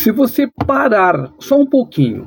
[0.00, 2.26] Se você parar só um pouquinho,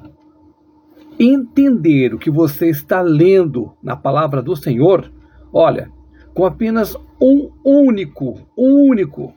[1.20, 5.12] entender o que você está lendo na palavra do Senhor,
[5.52, 5.90] olha,
[6.36, 9.34] com apenas um único, um único,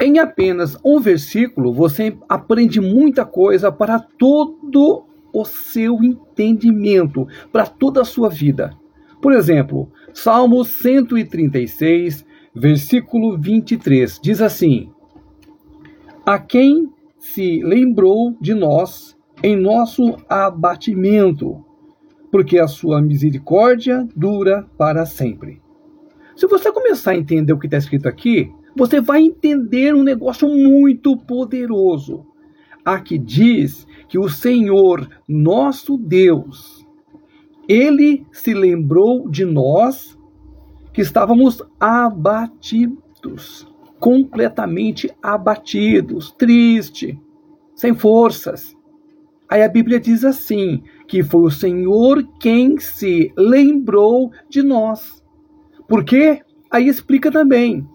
[0.00, 8.00] em apenas um versículo, você aprende muita coisa para todo o seu entendimento, para toda
[8.00, 8.70] a sua vida.
[9.20, 12.24] Por exemplo, Salmo 136,
[12.54, 14.90] versículo 23, diz assim:
[16.24, 16.90] A quem
[17.22, 21.64] se lembrou de nós em nosso abatimento,
[22.32, 25.62] porque a sua misericórdia dura para sempre.
[26.36, 30.48] Se você começar a entender o que está escrito aqui, você vai entender um negócio
[30.48, 32.26] muito poderoso.
[32.84, 36.84] Aqui diz que o Senhor, nosso Deus,
[37.68, 40.18] ele se lembrou de nós
[40.92, 43.71] que estávamos abatidos,
[44.02, 47.16] completamente abatidos, triste,
[47.72, 48.76] sem forças.
[49.48, 55.22] Aí a Bíblia diz assim: que foi o Senhor quem se lembrou de nós.
[55.86, 56.42] Por quê?
[56.68, 57.86] Aí explica também.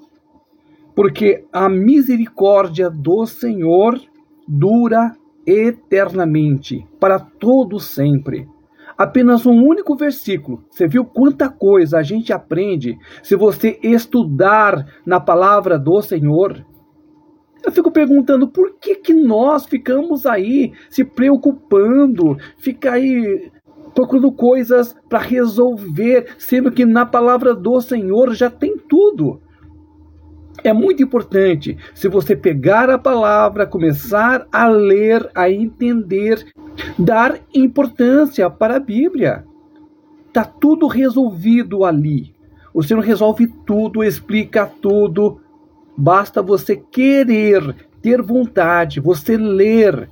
[0.95, 3.99] Porque a misericórdia do Senhor
[4.47, 5.13] dura
[5.45, 8.47] eternamente, para todo sempre.
[8.97, 10.63] Apenas um único versículo.
[10.69, 16.65] Você viu quanta coisa a gente aprende se você estudar na palavra do Senhor?
[17.63, 23.51] Eu fico perguntando por que, que nós ficamos aí se preocupando, ficar aí
[23.93, 29.41] procurando coisas para resolver, sendo que na palavra do Senhor já tem tudo.
[30.63, 36.45] É muito importante se você pegar a palavra, começar a ler, a entender,
[36.97, 39.45] dar importância para a Bíblia.
[40.27, 42.35] Está tudo resolvido ali.
[42.73, 45.41] O Senhor resolve tudo, explica tudo.
[45.97, 50.09] Basta você querer, ter vontade, você ler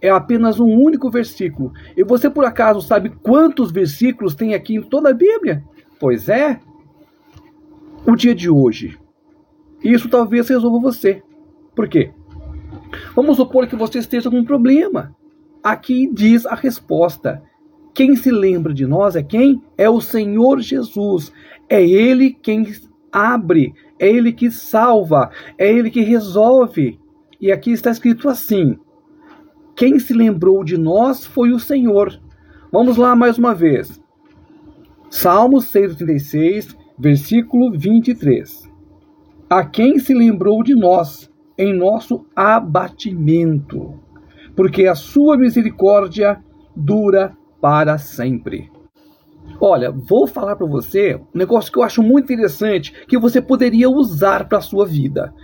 [0.00, 1.72] é apenas um único versículo.
[1.96, 5.62] E você por acaso sabe quantos versículos tem aqui em toda a Bíblia?
[5.98, 6.58] Pois é,
[8.06, 8.98] o dia de hoje.
[9.82, 11.22] Isso talvez resolva você.
[11.74, 12.12] Por quê?
[13.14, 15.14] Vamos supor que você esteja com um problema.
[15.62, 17.42] Aqui diz a resposta.
[17.94, 19.62] Quem se lembra de nós é quem?
[19.76, 21.32] É o Senhor Jesus.
[21.68, 22.66] É Ele quem
[23.12, 26.98] abre, é Ele que salva, é Ele que resolve.
[27.40, 28.78] E aqui está escrito assim:
[29.76, 32.20] quem se lembrou de nós foi o Senhor.
[32.70, 34.00] Vamos lá mais uma vez.
[35.08, 38.70] Salmo 136, versículo 23.
[39.48, 43.98] A quem se lembrou de nós em nosso abatimento,
[44.54, 46.38] porque a sua misericórdia
[46.74, 48.70] dura para sempre.
[49.60, 53.90] Olha, vou falar para você um negócio que eu acho muito interessante que você poderia
[53.90, 55.34] usar para a sua vida.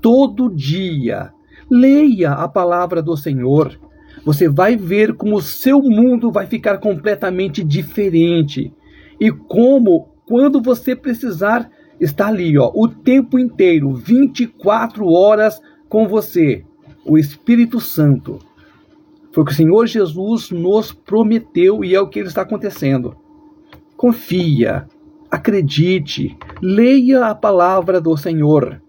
[0.00, 1.32] Todo dia,
[1.74, 3.80] Leia a palavra do Senhor.
[4.26, 8.70] Você vai ver como o seu mundo vai ficar completamente diferente.
[9.18, 16.62] E como, quando você precisar, está ali, ó, o tempo inteiro, 24 horas com você,
[17.06, 18.38] o Espírito Santo.
[19.32, 23.16] Foi o que o Senhor Jesus nos prometeu e é o que está acontecendo.
[23.96, 24.86] Confia,
[25.30, 28.82] acredite, leia a palavra do Senhor.